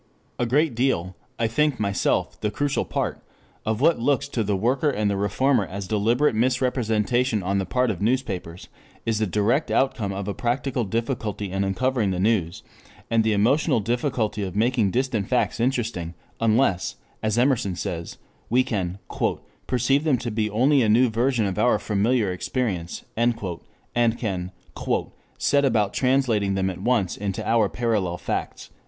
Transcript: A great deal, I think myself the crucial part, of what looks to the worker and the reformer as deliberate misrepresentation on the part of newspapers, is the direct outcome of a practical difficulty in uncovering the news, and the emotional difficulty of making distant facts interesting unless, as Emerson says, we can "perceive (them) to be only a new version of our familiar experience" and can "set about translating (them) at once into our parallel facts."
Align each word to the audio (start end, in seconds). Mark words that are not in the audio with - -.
A 0.39 0.47
great 0.47 0.73
deal, 0.73 1.15
I 1.37 1.45
think 1.45 1.79
myself 1.79 2.41
the 2.41 2.49
crucial 2.49 2.85
part, 2.85 3.21
of 3.67 3.81
what 3.81 3.99
looks 3.99 4.27
to 4.29 4.43
the 4.43 4.55
worker 4.57 4.89
and 4.89 5.11
the 5.11 5.15
reformer 5.15 5.63
as 5.63 5.87
deliberate 5.87 6.33
misrepresentation 6.33 7.43
on 7.43 7.59
the 7.59 7.67
part 7.67 7.91
of 7.91 8.01
newspapers, 8.01 8.67
is 9.05 9.19
the 9.19 9.27
direct 9.27 9.69
outcome 9.69 10.11
of 10.11 10.27
a 10.27 10.33
practical 10.33 10.85
difficulty 10.85 11.51
in 11.51 11.63
uncovering 11.63 12.09
the 12.09 12.19
news, 12.19 12.63
and 13.11 13.23
the 13.23 13.33
emotional 13.33 13.79
difficulty 13.79 14.41
of 14.41 14.55
making 14.55 14.89
distant 14.89 15.27
facts 15.27 15.59
interesting 15.59 16.15
unless, 16.39 16.95
as 17.21 17.37
Emerson 17.37 17.75
says, 17.75 18.17
we 18.49 18.63
can 18.63 18.97
"perceive 19.67 20.03
(them) 20.03 20.17
to 20.17 20.31
be 20.31 20.49
only 20.49 20.81
a 20.81 20.89
new 20.89 21.09
version 21.11 21.45
of 21.45 21.59
our 21.59 21.77
familiar 21.77 22.31
experience" 22.31 23.03
and 23.15 23.37
can 24.17 24.51
"set 25.37 25.63
about 25.63 25.93
translating 25.93 26.55
(them) 26.55 26.71
at 26.71 26.81
once 26.81 27.15
into 27.15 27.47
our 27.47 27.69
parallel 27.69 28.17
facts." 28.17 28.71